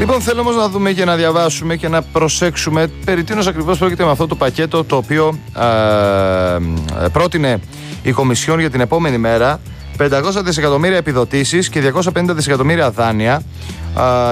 [0.00, 4.04] Λοιπόν, θέλω όμως να δούμε και να διαβάσουμε και να προσέξουμε περί τίνος ακριβώς πρόκειται
[4.04, 5.38] με αυτό το πακέτο το οποίο
[7.02, 7.60] ε, πρότεινε
[8.02, 9.60] η Κομισιόν για την επόμενη μέρα.
[9.98, 10.08] 500
[10.44, 13.42] δισεκατομμύρια επιδοτήσεις και 250 δισεκατομμύρια δάνεια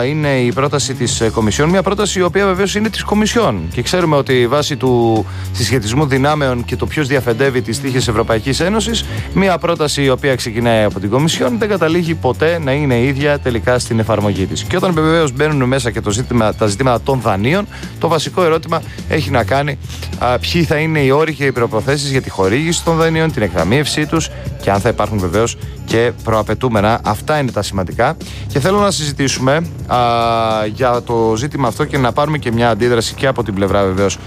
[0.07, 1.69] είναι η πρόταση της ε, Κομισιόν.
[1.69, 3.69] Μια πρόταση η οποία βεβαίως είναι της Κομισιόν.
[3.73, 9.05] Και ξέρουμε ότι βάσει του συσχετισμού δυνάμεων και το ποιος διαφεντεύει τις τύχες Ευρωπαϊκής Ένωσης,
[9.35, 13.79] μια πρόταση η οποία ξεκινάει από την Κομισιόν δεν καταλήγει ποτέ να είναι ίδια τελικά
[13.79, 14.63] στην εφαρμογή της.
[14.63, 17.67] Και όταν βεβαίως μπαίνουν μέσα και το ζήτημα, τα ζητήματα των δανείων,
[17.99, 19.79] το βασικό ερώτημα έχει να κάνει
[20.19, 23.43] α, ποιοι θα είναι οι όροι και οι προποθέσει για τη χορήγηση των δανείων, την
[23.43, 24.31] εκταμείευσή τους
[24.63, 25.57] και αν θα υπάρχουν βεβαίως
[25.89, 27.01] και προαπαιτούμενα.
[27.05, 28.17] Αυτά είναι τα σημαντικά.
[28.47, 29.99] Και θέλω να συζητήσουμε α,
[30.67, 34.19] για το ζήτημα αυτό και να πάρουμε και μια αντίδραση και από την πλευρά βεβαίως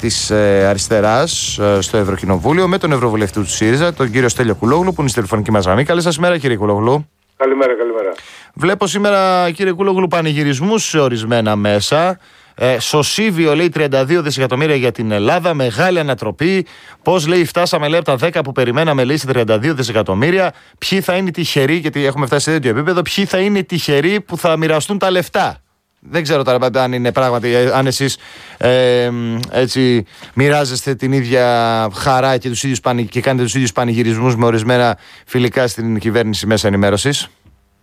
[0.00, 4.92] της ε, αριστεράς ε, στο Ευρωκοινοβούλιο με τον Ευρωβουλευτή του ΣΥΡΙΖΑ, τον κύριο Στέλιο Κουλόγλου,
[4.92, 5.84] που είναι στη τηλεφωνική μας γραμμή.
[5.84, 7.08] Καλή σας μέρα, κύριε Κουλόγλου.
[7.36, 8.10] Καλημέρα, καλημέρα.
[8.54, 12.18] Βλέπω σήμερα, κύριε Κούλογλου, πανηγυρισμούς σε ορισμένα μέσα.
[12.62, 15.54] Ε, Σωσίβιο λέει 32 δισεκατομμύρια για την Ελλάδα.
[15.54, 16.66] Μεγάλη ανατροπή.
[17.02, 20.52] Πώς λέει, φτάσαμε λέει από τα 10 που περιμέναμε λέει σε 32 δισεκατομμύρια.
[20.78, 23.64] Ποιοι θα είναι οι τυχεροί, γιατί έχουμε φτάσει σε τέτοιο επίπεδο, ποιοι θα είναι οι
[23.64, 25.56] τυχεροί που θα μοιραστούν τα λεφτά;
[26.00, 28.18] Δεν ξέρω τώρα αν είναι πράγματι, αν εσείς
[28.58, 29.10] ε,
[29.52, 32.80] έτσι μοιράζεστε την ίδια χαρά και, τους ίδιους,
[33.10, 37.28] και κάνετε τους ίδιους πανηγυρισμούς με ορισμένα φιλικά στην κυβέρνηση μέσα ενημέρωσης;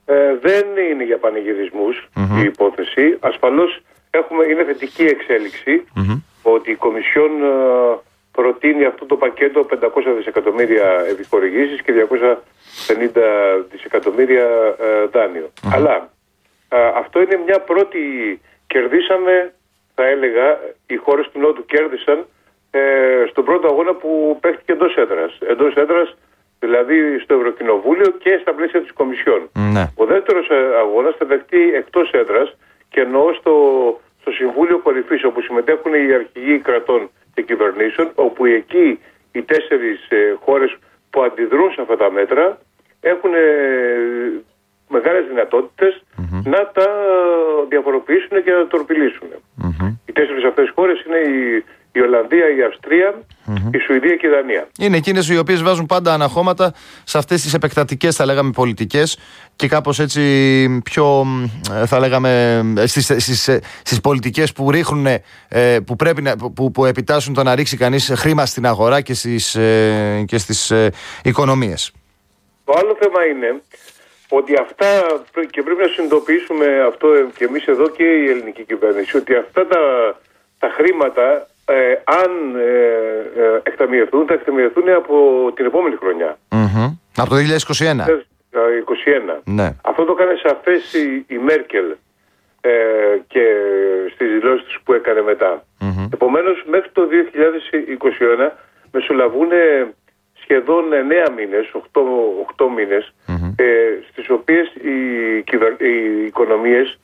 [0.05, 3.17] Ε, δεν είναι για πανηγυρισμούς η υπόθεση.
[3.19, 5.05] Ασφαλώς έχουμε, είναι θετική
[6.41, 7.97] ότι η Κομισιόν ε,
[8.31, 11.93] προτείνει αυτό το πακέτο 500 δισεκατομμύρια επιχορηγήσεις και
[12.87, 13.09] 250
[13.71, 14.47] δισεκατομμύρια
[14.79, 16.09] ε, δανειο Αλλά
[16.69, 17.99] ε, αυτό είναι μια πρώτη...
[18.67, 19.53] Κερδίσαμε,
[19.95, 22.25] θα έλεγα, οι χώρες του Νότου κέρδισαν
[22.71, 22.81] ε,
[23.29, 25.37] στον πρώτο αγώνα που παίχτηκε εντός έδρας.
[25.49, 26.15] Εντός έδρας
[26.59, 29.49] δηλαδή στο Ευρωκοινοβούλιο και στα πλαίσια της Κομισιόν.
[29.53, 29.91] Ναι.
[29.95, 30.47] Ο δεύτερος
[30.79, 32.55] αγώνας θα δεχτεί εκτός έδρας
[32.89, 33.53] και εννοώ στο,
[34.21, 38.99] στο Συμβούλιο Κορυφής, όπου συμμετέχουν οι αρχηγοί κρατών και κυβερνήσεων, όπου εκεί
[39.31, 40.77] οι τέσσερις ε, χώρες
[41.09, 42.57] που αντιδρούν σε αυτά τα μέτρα
[43.01, 43.39] έχουν ε,
[44.89, 45.25] μεγάλες
[46.43, 46.89] να τα
[47.69, 49.27] διαφοροποιήσουν και να τα τορπιλήσουν.
[50.05, 51.63] Οι τέσσερις αυτές χώρες είναι η
[51.97, 53.26] η Ολλανδία, η αυστρια η Σουηδία
[54.27, 54.67] και η Δανία.
[54.79, 56.73] Είναι εκείνες οι οποίες βάζουν πάντα αναχώματα
[57.03, 59.17] σε αυτές τις επεκτατικές, θα λέγαμε, πολιτικές
[59.55, 60.21] και κάπως έτσι
[60.83, 61.25] πιο,
[61.85, 63.05] θα λέγαμε, στις
[63.81, 65.05] στις, πολιτικές που ρίχνουν,
[65.47, 69.13] ε, που, πρέπει να, που, που επιτάσσουν το να ρίξει κανείς χρήμα στην αγορά και
[69.13, 70.91] στις ε, και στις ε,
[71.23, 71.91] οικονομίες.
[72.65, 73.61] Το άλλο θέμα είναι
[74.29, 74.87] ότι αυτά,
[75.49, 77.07] και πρέπει να συνειδητοποιήσουμε αυτό
[77.37, 79.79] και εμείς εδώ και η ελληνική κυβέρνηση, ότι αυτά τα,
[80.59, 81.91] τα χρήματα ε,
[82.21, 85.15] αν ε, ε, εκταμιευθούν, θα εκταμιευθούν από
[85.55, 86.37] την επόμενη χρονιά.
[87.15, 88.05] Από το 2021.
[89.35, 89.39] 2021.
[89.43, 89.75] Ναι.
[89.81, 91.95] Αυτό το έκανε σαφές η, η Μέρκελ
[92.61, 92.69] ε,
[93.27, 93.45] και
[94.13, 95.63] στις δηλώσεις που έκανε μετά.
[95.81, 96.09] Mm-hmm.
[96.13, 97.07] Επομένως μέχρι το
[98.49, 98.51] 2021
[98.91, 99.49] μεσολαβούν
[100.41, 100.83] σχεδόν
[101.27, 102.01] 9 μήνες, 8,
[102.57, 103.53] 8 μήνες mm-hmm.
[103.55, 103.65] ε,
[104.11, 104.97] στις οποίες οι,
[105.77, 106.99] οι οικονομίες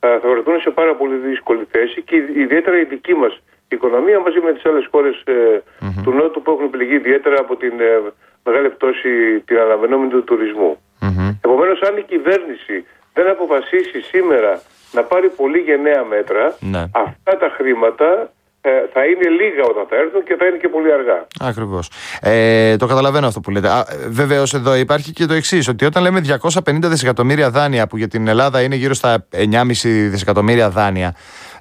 [0.00, 4.52] θα βρεθούν σε πάρα πολύ δύσκολη θέση και ιδιαίτερα η δική μας οικονομία μαζί με
[4.52, 5.62] τις άλλες χώρες ε,
[6.04, 8.12] του Νότου που έχουν πληγεί ιδιαίτερα από την ε,
[8.44, 9.10] μεγάλη πτώση
[9.46, 10.72] την αναμενόμενη του τουρισμού.
[11.00, 11.30] Mm-hmm.
[11.44, 12.76] Επομένως αν η κυβέρνηση
[13.14, 14.60] δεν αποφασίσει σήμερα
[14.92, 16.82] να πάρει πολύ γενναία μέτρα, ναι.
[16.92, 18.30] αυτά τα χρήματα
[18.60, 21.26] ε, θα είναι λίγα όταν θα έρθουν και θα είναι και πολύ αργά.
[21.40, 21.90] Ακριβώς.
[22.20, 23.68] Ε, το καταλαβαίνω αυτό που λέτε.
[24.08, 26.20] Βεβαίω εδώ υπάρχει και το εξής, ότι όταν λέμε
[26.54, 31.14] 250 δισεκατομμύρια δάνεια, που για την Ελλάδα είναι γύρω στα 9,5 δισεκατομμύρια δάνεια,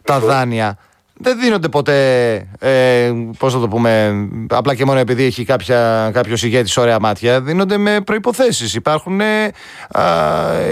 [0.04, 0.78] τα δάνεια
[1.20, 4.14] δεν δίνονται ποτέ, ε, πώς θα το πούμε,
[4.50, 8.74] απλά και μόνο επειδή έχει κάποια, κάποιος ηγέτης ωραία μάτια, δίνονται με προϋποθέσεις.
[8.76, 9.52] Υπάρχουν, ε,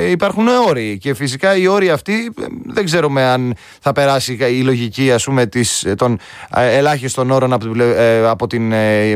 [0.10, 2.34] υπάρχουν όροι και φυσικά οι όροι αυτοί
[2.66, 6.18] δεν ξέρουμε αν θα περάσει η λογική ας πούμε της, των
[6.56, 9.14] ε, ελάχιστων όρων από την, ε, από την ε,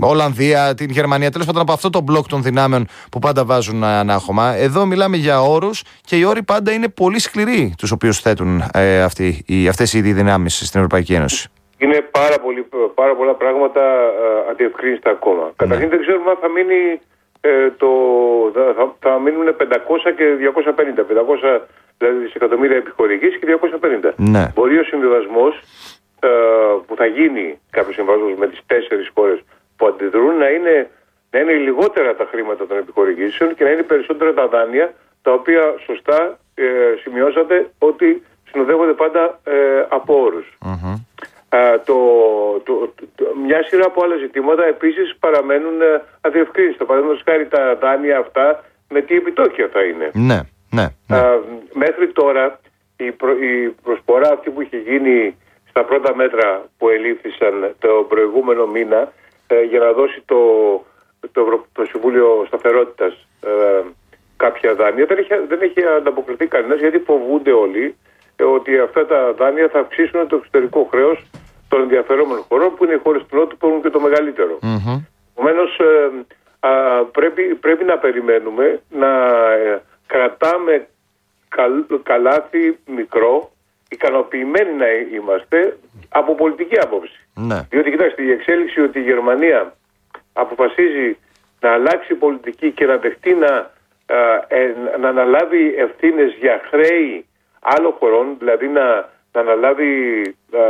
[0.00, 4.54] Ολλανδία, την Γερμανία, τέλος πάντων από αυτό το μπλοκ των δυνάμεων που πάντα βάζουν ανάχωμα.
[4.56, 9.02] Εδώ μιλάμε για όρους και οι όροι πάντα είναι πολύ σκληροί τους οποίους θέτουν ε,
[9.02, 11.48] αυτοί, οι, αυτές οι δυνάμεις στην Ευρωπαϊκή Ένωση.
[11.78, 15.44] Είναι πάρα, πολύ, πάρα πολλά πράγματα ε, αντιευκρίνηστα ακόμα.
[15.44, 15.50] Ναι.
[15.56, 17.00] Καταρχήν δεν ξέρουμε αν θα μείνει
[17.40, 17.88] ε, το,
[18.76, 19.64] θα, θα μείνουν 500
[20.16, 20.24] και
[20.96, 21.00] 250.
[21.56, 21.60] 500
[22.02, 23.46] δηλαδή δισεκατομμύρια επιχορηγήσεις και
[24.02, 24.12] 250.
[24.16, 24.52] Ναι.
[24.54, 25.54] Μπορεί ο συμβιβασμός
[26.20, 26.28] ε,
[26.86, 29.38] που θα γίνει κάποιος συμβιβασμός με τις τέσσερις χώρες
[29.76, 30.90] που αντιδρούν να είναι,
[31.30, 35.74] να είναι λιγότερα τα χρήματα των επιχορηγήσεων και να είναι περισσότερα τα δάνεια τα οποία
[35.86, 36.64] σωστά ε,
[37.02, 40.12] σημειώσατε ότι συνοδεύονται πάντα ε, από
[41.84, 41.96] το,
[42.64, 46.84] το, το, μια σειρά από άλλα ζητήματα επίσης παραμένουν ε, αδιευκρίνηστα.
[46.84, 50.10] Παραδείγματος χάρη τα δάνεια αυτά με τι επιτόκια θα είναι.
[50.14, 50.40] Ναι.
[50.72, 51.18] Ναι, ναι.
[51.72, 52.60] μέχρι τώρα
[52.96, 53.04] η,
[53.46, 55.36] η προσφορά αυτή που είχε γίνει
[55.68, 59.12] στα πρώτα μέτρα που ελήφθησαν το προηγούμενο μήνα
[59.46, 60.38] ε, για να δώσει το,
[61.32, 63.82] το, το Συμβούλιο Σταθερότητας ε,
[64.36, 67.96] κάποια δάνεια δεν έχει, δεν έχει ανταποκριθεί κανένας γιατί φοβούνται όλοι
[68.36, 71.24] ε, ότι αυτά τα δάνεια θα αυξήσουν το εξωτερικό χρέος
[71.68, 74.58] των ενδιαφερόμενων χωρών που είναι οι χώρες του Νότου που έχουν και το μεγαλύτερο.
[74.62, 75.00] Mm-hmm.
[75.34, 75.80] Επομένως,
[77.12, 79.08] πρέπει, πρέπει να περιμένουμε να
[80.12, 80.86] κρατάμε
[82.02, 83.52] καλάθι μικρό,
[83.88, 85.78] ικανοποιημένοι να είμαστε
[86.08, 87.18] από πολιτική άποψη.
[87.34, 87.66] Ναι.
[87.70, 89.74] Διότι κοιτάξτε, η εξέλιξη ότι η Γερμανία
[90.32, 91.18] αποφασίζει
[91.60, 93.70] να αλλάξει πολιτική και να δεχτεί να,
[94.48, 97.26] ε, να αναλάβει ευθύνες για χρέη
[97.60, 98.84] άλλων χωρών, δηλαδή να,
[99.32, 99.90] να αναλάβει
[100.50, 100.64] να,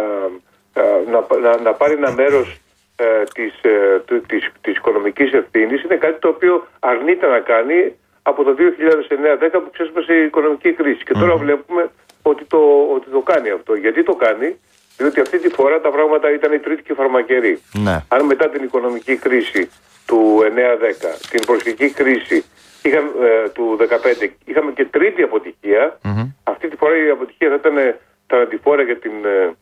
[1.40, 2.60] να, να, πάρει ένα μέρος
[2.96, 8.44] ε, της, ε, της, της οικονομικής ευθύνης είναι κάτι το οποίο αρνείται να κάνει από
[8.44, 11.04] το 2009-10 που ξέσπασε η οικονομική κρίση.
[11.04, 11.90] Και τώρα βλέπουμε
[12.22, 12.58] ότι το,
[12.94, 13.74] ότι το κάνει αυτό.
[13.74, 14.60] Γιατί το κάνει,
[14.96, 17.62] διότι αυτή τη φορά τα πράγματα ήταν η τρίτη και φαρμακερή.
[17.72, 18.04] Ναι.
[18.08, 19.70] Αν μετά την οικονομική κρίση
[20.06, 20.48] του 9-10,
[21.30, 22.44] την προσφυγική κρίση
[22.82, 25.22] είχαμε, ε, του 2015, είχαμε και τρίτη
[26.42, 27.94] αυτή τη φορά η αποτυχία θα ήταν
[28.26, 29.54] θανατηφόρα για την ε,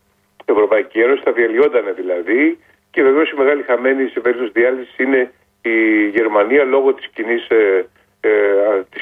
[0.44, 2.58] Ευρωπαϊκή Ένωση, θα διαλυόταν δηλαδή.
[2.90, 7.88] Και βεβαίως η μεγάλη χαμένη σε περίπτωση διάλυσης είναι η Γερμανία λόγω της κοινής ε,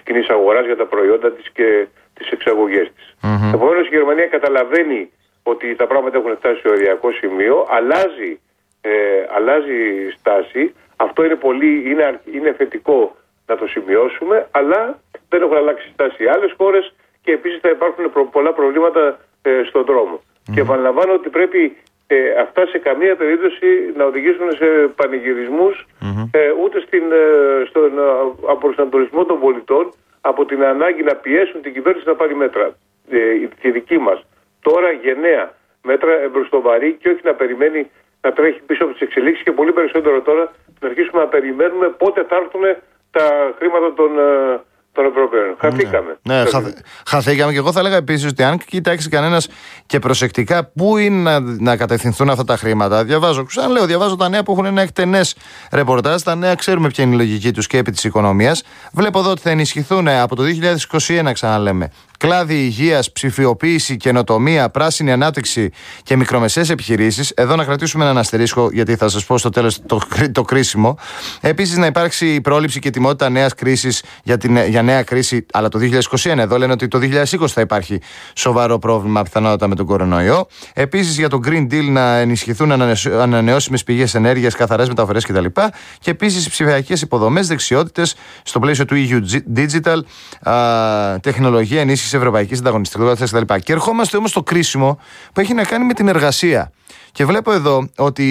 [0.09, 3.15] ε, της κοινής αγοράς για τα προϊόντα της και τις εξαγωγές της.
[3.23, 3.55] Mm-hmm.
[3.55, 5.11] Επομένως η Γερμανία καταλαβαίνει
[5.43, 8.41] ότι τα πράγματα έχουν φτάσει σε οριακό σημείο, αλλάζει,
[8.81, 8.91] ε,
[9.37, 10.75] αλλάζει στάση.
[10.97, 13.17] Αυτό είναι, πολύ, είναι, είναι θετικό
[13.47, 18.31] να το σημειώσουμε, αλλά δεν έχουν αλλάξει στάση οι άλλες χώρες και επίσης θα υπάρχουν
[18.31, 20.21] πολλά προβλήματα ε, στον δρομο
[20.55, 21.77] Και επαναλαμβάνω ότι πρέπει
[22.11, 23.67] ε, αυτά σε καμία περίπτωση
[23.97, 24.67] να οδηγήσουν σε
[24.97, 25.87] πανηγυρισμους
[26.31, 28.03] ε, ούτε στην, ε, στον ε,
[28.49, 32.67] απροσανατολισμό των πολιτών από την ανάγκη να πιέσουν την κυβέρνηση να πάρει μέτρα.
[33.11, 33.19] Ε,
[33.61, 34.27] τη δική μας
[34.61, 35.53] τώρα γενναία
[35.83, 37.91] μέτρα εμπροστοβαρή και όχι να περιμένει
[38.21, 42.25] να τρέχει πίσω από τις εξελίξεις και πολύ περισσότερο τώρα να αρχίσουμε να περιμένουμε πότε
[42.29, 42.65] θα έρθουν
[43.11, 44.11] τα χρήματα των
[44.99, 45.57] των Ευρωπαίων.
[45.59, 46.19] Χαθήκαμε.
[46.23, 46.73] Ναι, ναι
[47.07, 47.53] χαθήκαμε.
[47.53, 49.49] Και εγώ θα έλεγα επίσης ότι αν κοιτάξει κανένας
[49.87, 53.05] και προσεκτικά πού είναι να, να κατευθυνθούν αυτά τα χρήματα.
[53.05, 55.37] Διαβάζω, ξανά λέω, διαβάζω τα νέα που έχουν ένα εκτενές
[55.73, 56.23] ρεπορτάζ.
[56.23, 58.63] Τα νέα ξέρουμε ποια είναι η λογική τους και επί της οικονομίας.
[58.93, 60.43] Βλέπω εδώ ότι θα ενισχυθούν από το
[61.07, 65.71] 2021, ξαναλέμε, κλάδι υγείας, ψηφιοποίηση, καινοτομία, πράσινη ανάπτυξη
[66.03, 67.31] και μικρομεσαίες επιχειρήσεις.
[67.31, 70.01] Εδώ να κρατήσουμε έναν αστερίσκο, γιατί θα σας πω στο τέλος το,
[70.33, 70.99] το κρίσιμο.
[71.41, 74.39] Επίσης, να υπάρξει πρόληψη και τιμότητα νέας κρίσης για,
[74.69, 75.79] για νέα κρίση, αλλά το
[76.23, 76.39] 2021.
[76.39, 78.01] Εδώ λένε ότι το 2020 θα υπάρχει
[78.35, 80.47] σοβαρό πρόβλημα πιθανότατα με τον κορονοϊό.
[80.73, 82.73] Επίσης, για το Green Deal να ενισχυθούν
[83.21, 85.45] ανανεώσιμες πηγές ενέργειας, καθαρές μεταφορές κτλ.
[85.99, 89.21] Και επίσης ψηφιακές υποδομές, δεξιότητες στο πλαίσιο του EU
[89.57, 89.99] Digital,
[90.51, 93.55] α, τεχνολογία ενίσχυσης της ευρωπαϊκής ανταγωνιστικότητας κτλ.
[93.55, 94.99] Και ερχόμαστε όμως στο κρίσιμο
[95.33, 96.73] που έχει να κάνει με την εργασία.
[97.19, 98.25] Και βλέπω εδώ ότι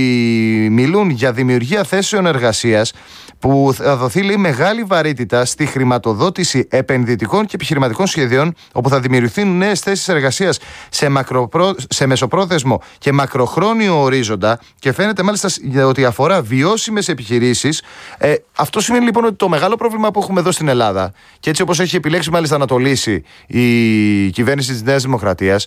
[0.71, 2.93] μιλούν για δημιουργία θέσεων εργασίας
[3.39, 9.57] που θα δοθεί λέει, μεγάλη βαρύτητα στη χρηματοδότηση επενδυτικών και επιχειρηματικών σχεδίων, όπου θα δημιουργηθούν
[9.57, 11.75] νέες θέσεις εργασίας σε, μακροπρό...
[11.89, 15.49] σε μεσοπρόθεσμο και μακροχρόνιο ορίζοντα και φαίνεται μάλιστα
[15.85, 17.81] ότι αφορά βιώσιμες επιχειρήσεις.
[18.17, 21.61] Ε, αυτό σημαίνει λοιπόν ότι το μεγάλο πρόβλημα που έχουμε εδώ στην Ελλάδα, και έτσι
[21.61, 25.65] όπως έχει επιλέξει μάλιστα να το λύσει η κυβέρνηση της Νέας Δημοκρατίας,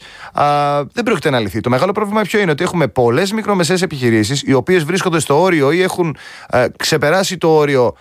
[0.93, 1.61] δεν πρόκειται να λυθεί.
[1.61, 5.73] Το μεγάλο πρόβλημα ποιο είναι ότι έχουμε πολλές μικρομεσαίες επιχειρήσεις, οι οποίες βρίσκονται στο όριο
[5.73, 6.17] ή έχουν
[6.50, 7.97] ε, ξεπεράσει το όριο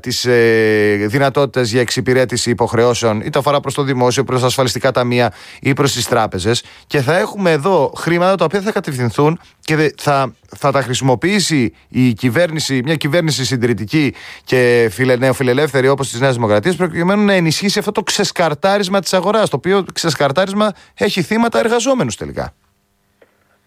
[0.00, 5.32] της ε, δυνατότητας για εξυπηρέτηση υποχρεώσεων, είτε αφορά προς το δημόσιο, προς τα ασφαλιστικά ταμεία
[5.60, 6.62] ή προς τις τράπεζες.
[6.86, 12.12] Και θα έχουμε εδώ χρήματα τα οποία θα κατευθυνθούν και θα, θα τα χρησιμοποιήσει η
[12.12, 14.14] κυβέρνηση, μια κυβέρνηση συντηρητική
[14.44, 19.50] και φιλε, νεοφιλελεύθερη όπως της Νέας Δημοκρατίας, προκειμένου να ενισχύσει αυτό το ξεσκαρτάρισμα της αγοράς.
[19.50, 22.54] Το οποίο ξεσκαρτάρισμα έχει θύματα εργαζόμενους τελικά.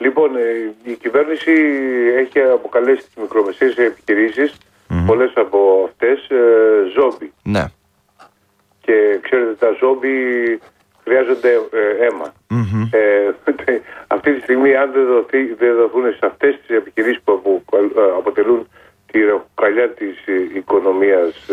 [0.03, 1.51] Λοιπόν, ε, η κυβέρνηση
[2.17, 5.03] έχει αποκαλέσει τις μικρομεσαίες επιχειρήσεις, mm-hmm.
[5.05, 6.39] πολλές από αυτές, ε,
[6.95, 7.33] ζόμπι.
[7.43, 7.65] Ναι.
[8.81, 10.15] Και ξέρετε, τα ζόμπι
[11.03, 12.33] χρειάζονται ε, αίμα.
[12.91, 13.31] Ε,
[14.15, 17.63] αυτή τη στιγμή, αν δεν, δοθεί, δεν δοθούν σε αυτές τις επιχειρήσεις που
[18.17, 18.67] αποτελούν
[19.11, 20.15] τη ροκαλιά της
[20.55, 21.45] οικονομίας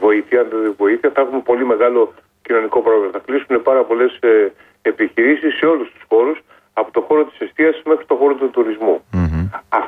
[0.00, 3.10] βοήθεια, αν δεν βοήθεια, θα έχουμε πολύ μεγάλο κοινωνικό πρόβλημα.
[3.12, 4.18] Θα κλείσουν πάρα πολλές
[4.82, 6.38] επιχειρήσεις σε όλους τους χώρους
[6.80, 9.04] από το χώρο της εστίασης μέχρι το χώρο του τουρισμού.
[9.68, 9.80] Α,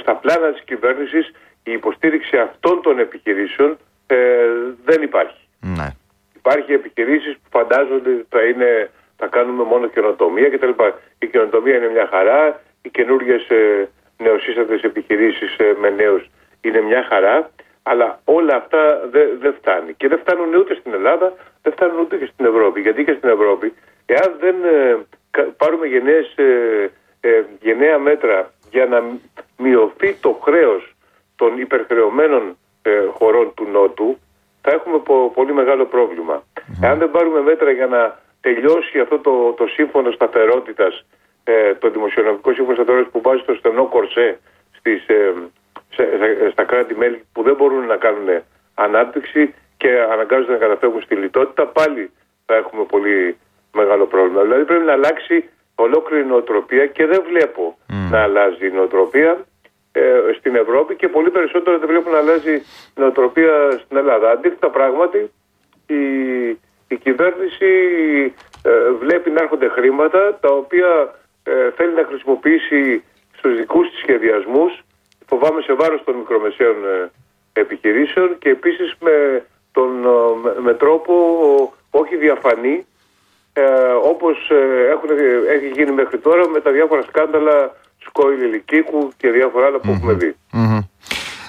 [0.00, 1.26] στα, πλάνα της κυβέρνησης
[1.62, 3.76] η υποστήριξη αυτών των επιχειρήσεων
[4.06, 4.16] ε,
[4.84, 5.42] δεν υπάρχει.
[5.60, 5.88] Ναι.
[6.36, 9.26] Υπάρχει επιχειρήσεις που φαντάζονται ότι θα, είναι, θα
[9.58, 10.70] κάνουμε μόνο καινοτομία κτλ.
[11.18, 13.88] Η καινοτομία είναι μια χαρά, οι καινούργιες ε,
[14.18, 17.50] νεοσύστατες επιχειρήσεις ε, με νέους είναι μια χαρά,
[17.82, 19.92] Αλλά όλα αυτά δεν δε φτάνει.
[19.94, 22.80] Και δεν φτάνουν ούτε στην Ελλάδα, δεν φτάνουν ούτε και στην Ευρώπη.
[22.80, 23.74] Γιατί και στην Ευρώπη,
[24.06, 24.96] εάν δεν ε,
[25.56, 29.02] πάρουμε γενναίες, ε, ε, γενναία μέτρα για να
[29.56, 30.94] μειωθεί το χρέος
[31.36, 32.56] των υπερχρεωμένων
[33.12, 34.18] χωρών του Νότου,
[34.62, 34.98] θα έχουμε
[35.34, 36.42] πολύ μεγάλο πρόβλημα.
[36.82, 41.04] Εάν δεν πάρουμε μέτρα για να τελειώσει αυτό το, το σύμφωνο σταθερότητας,
[41.78, 44.38] το δημοσιονομικό σύμφωνο σταθερότητας που βάζει στο στενό κορσέ
[44.78, 45.06] στις,
[46.52, 48.42] στα κράτη-μέλη που δεν μπορούν να κάνουν
[48.74, 52.10] ανάπτυξη και αναγκάζονται να καταφεύγουν στη λιτότητα, πάλι
[52.46, 53.36] θα έχουμε πολύ
[53.72, 54.42] μεγάλο πρόβλημα.
[54.42, 57.78] Δηλαδή πρέπει να αλλάξει ολόκληρη νοοτροπία και δεν βλέπω
[58.10, 59.44] να αλλάζει η νοοτροπία
[59.92, 60.00] ε,
[60.38, 64.30] στην Ευρώπη και πολύ περισσότερο δεν βλέπω να αλλάζει η νοοτροπία στην Ελλάδα.
[64.30, 65.30] Αντίθετα πράγματι
[65.86, 66.00] η,
[66.88, 67.70] η κυβέρνηση
[68.62, 73.04] ε, βλέπει να έρχονται χρήματα τα οποία ε, θέλει να χρησιμοποιήσει
[73.36, 74.72] στους δικούς της σχεδιασμούς
[75.26, 77.10] φοβάμαι σε βάρος των μικρομεσαίων ε,
[77.60, 79.90] επιχειρήσεων και επίσης με, τον,
[80.56, 81.12] ε, με τρόπο
[81.90, 82.86] όχι διαφανή
[83.52, 83.62] ε,
[84.12, 85.08] όπως ε, έχουν,
[85.56, 90.12] έχει γίνει μέχρι τώρα με τα διάφορα σκάνδαλα Σκόιλ Λυκίκου και διάφορα άλλα που έχουμε
[90.12, 90.36] δει.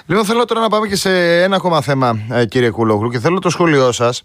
[0.06, 2.18] Λοιπόν, θέλω τώρα να πάμε και σε ένα ακόμα θέμα,
[2.48, 4.24] κύριε Κουλόγλου, και θέλω το σχόλιο σας.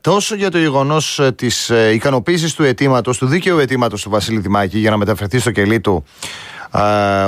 [0.00, 4.90] Τόσο για το γεγονός της ικανοποίησης του αιτήματος, του δίκαιου αιτήματος του Βασίλη Δημάκη για
[4.90, 6.04] να μεταφερθεί στο κελί του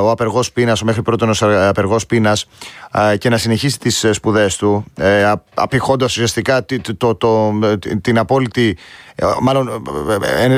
[0.02, 2.47] ο απεργός πείνας, ο μέχρι πρώτον απεργός πείνας
[3.18, 6.64] και να συνεχίσει τις ε, σπουδές του, ε, απηχώντας ουσιαστικά
[6.97, 7.58] το, το,
[8.00, 8.76] την απόλυτη
[9.08, 9.08] ε,
[9.41, 9.83] μάλλον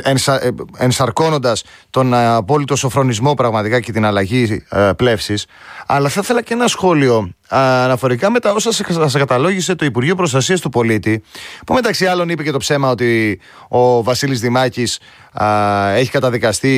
[0.03, 0.41] ενσα,
[0.77, 4.65] ενσαρκώνοντας τον απόλυτο σοφρονισμό πραγματικά και την αλλαγή
[4.97, 5.47] πλεύσης
[5.87, 8.73] αλλά θα ήθελα και ένα σχόλιο αναφορικά με τα όσα
[9.09, 11.23] σα καταλόγησε το Υπουργείο Προστασίας του Πολίτη,
[11.67, 14.99] που μεταξύ άλλων είπε και το ψέμα ότι ο Βασίλης Δημάκης
[15.95, 16.71] έχει καταδικαστεί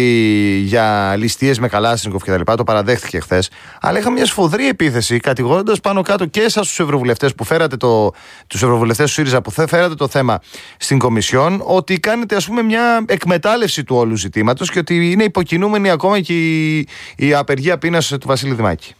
[0.64, 2.52] για ληστείες με Καλάσνικοφ κτλ.
[2.56, 3.50] Το παραδέχτηκε χθες.
[3.80, 8.10] Αλλά είχα μια σφοδρή επίθεση κατηγορώντας πάνω κάτω και εσάς τους Ευρωβουλευτές που φέρατε το.
[8.46, 10.38] τους Ευρωβουλευτές του ΣΥΡΙΖΑ που φέρατε το θέμα
[10.76, 15.90] στην Κομισιόν, ότι κάνετε ας πούμε μια εκμετάλλευση του όλου ζητήματος και ότι είναι υποκινούμενη
[15.90, 18.94] ακόμα και η, η απεργία πείνας του Βασίλη Δημάκη.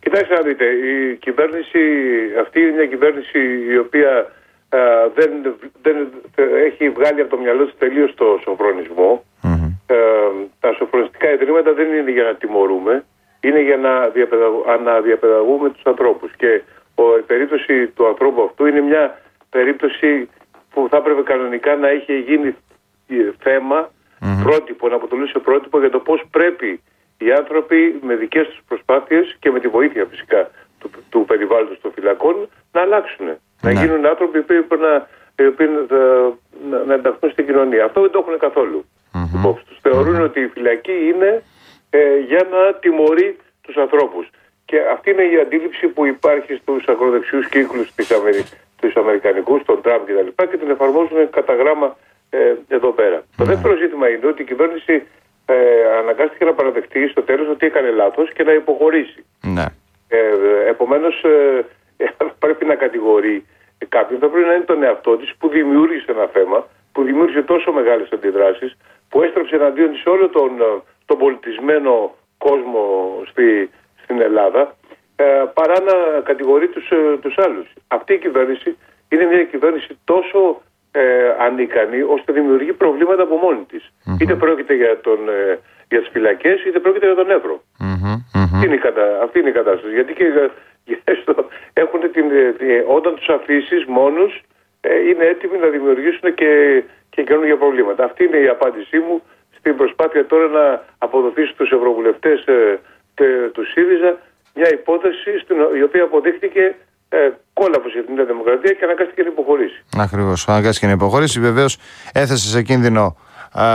[0.00, 1.80] Κοιτάξτε να δείτε, η κυβέρνηση
[2.40, 3.38] αυτή είναι μια κυβέρνηση
[3.70, 4.32] η οποία
[5.14, 5.30] δεν,
[5.82, 5.96] δεν
[6.66, 9.24] έχει βγάλει από το μυαλό της τελείως το σοφρονισμό.
[10.60, 13.04] τα σοφρονιστικά ιδρύματα δεν είναι για να τιμωρούμε,
[13.40, 16.30] είναι για να, διαπαιδαγου, να διαπαιδαγούμε τους ανθρώπους.
[16.36, 16.62] Και
[16.94, 19.18] ο, η περίπτωση του ανθρώπου αυτού είναι μια
[19.50, 20.28] περίπτωση
[20.70, 22.56] που θα έπρεπε κανονικά να έχει γίνει
[23.38, 23.90] θέμα,
[24.42, 26.82] πρότυπο, να αποτελούσε πρότυπο για το πώς πρέπει
[27.18, 31.92] οι άνθρωποι με δικές τους προσπάθειες και με τη βοήθεια φυσικά του, του περιβάλλοντος των
[31.92, 33.26] φυλακών να αλλάξουν.
[33.62, 33.80] Να ναι.
[33.80, 35.06] γίνουν άνθρωποι που να,
[36.70, 37.84] να, να ενταχθούν στην κοινωνία.
[37.84, 38.84] Αυτό δεν το έχουν καθόλου
[39.14, 39.54] mm-hmm.
[39.68, 39.78] τους.
[39.80, 41.42] Θεωρούν ότι η φυλακή είναι
[41.90, 44.30] ε, για να τιμωρεί τους ανθρώπους.
[44.64, 48.44] Και αυτή είναι η αντίληψη που υπάρχει στους ακροδεξιούς κύκλους της Αμερι...
[48.80, 50.28] τους Αμερικανικούς, τον Τραμπ κτλ.
[50.36, 51.96] Και, και την εφαρμόζουν κατά γράμμα
[52.30, 53.22] ε, εδώ πέρα.
[53.36, 55.06] Το δεύτερο ζήτημα είναι ότι η κυβέρνηση
[55.46, 55.54] ε,
[55.98, 59.24] αναγκάστηκε να παραδεχτεί στο τέλος ότι έκανε λάθος και να υποχωρήσει.
[59.42, 59.64] Ναι.
[60.08, 60.18] Ε,
[60.68, 61.64] επομένως ε,
[62.38, 63.46] πρέπει να κατηγορεί
[63.88, 67.72] κάποιον, θα πρέπει να είναι τον εαυτό της που δημιούργησε ένα θέμα, που δημιούργησε τόσο
[67.72, 68.76] μεγάλες αντιδράσεις,
[69.08, 70.50] που έστρεψε εναντίον σε όλο τον,
[71.06, 72.84] τον πολιτισμένο κόσμο
[73.30, 73.70] στη,
[74.02, 74.79] στην Ελλάδα, ε,
[75.54, 77.66] παρά να κατηγορεί τους, ε, τους άλλους.
[77.88, 78.76] Αυτή η κυβέρνηση
[79.08, 80.62] είναι μια κυβέρνηση τόσο
[80.92, 81.02] ε,
[81.38, 83.90] ανίκανη ώστε δημιουργεί προβλήματα από μόνη της.
[83.90, 84.20] Mm-hmm.
[84.20, 85.58] Είτε πρόκειται για, τον, ε,
[85.88, 87.62] για τις φυλακές, είτε πρόκειται για τον Εύρο.
[87.80, 88.16] Mm-hmm.
[88.34, 89.22] Αυτή, είναι η κατα...
[89.22, 89.94] αυτή είναι η κατάσταση.
[89.94, 90.26] Γιατί και
[91.22, 91.48] στο...
[91.72, 92.24] έχουν την,
[92.58, 94.42] ε, όταν τους αφήσεις μόνους,
[94.80, 98.04] ε, είναι έτοιμοι να δημιουργήσουν και, και καινούργια προβλήματα.
[98.04, 99.22] Αυτή είναι η απάντησή μου
[99.56, 102.78] στην προσπάθεια τώρα να αποδοθεί στου ευρωβουλευτές ε,
[103.52, 104.18] του ΣΥΡΙΖΑ
[104.60, 106.64] μια υπόθεση στην, η οποία αποδείχτηκε
[107.08, 107.16] ε,
[107.52, 109.78] κόλαφος για την Νέα Δημοκρατία και αναγκάστηκε να υποχωρήσει.
[110.06, 110.48] Ακριβώς.
[110.48, 111.40] Αναγκάστηκε να υποχωρήσει.
[111.40, 111.78] Βεβαίως
[112.12, 113.16] έθεσε σε κίνδυνο
[113.52, 113.66] α,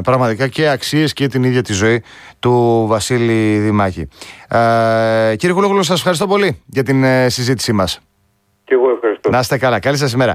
[0.00, 2.02] πραγματικά και αξίες και την ίδια τη ζωή
[2.38, 2.54] του
[2.88, 4.08] Βασίλη Δημάκη.
[4.56, 4.60] Α,
[5.36, 8.00] κύριε Κουλόγλου, σας ευχαριστώ πολύ για την ε, συζήτησή μας.
[8.64, 9.30] Και εγώ ευχαριστώ.
[9.30, 9.78] Να είστε καλά.
[9.80, 10.32] Καλή σας ημέρα.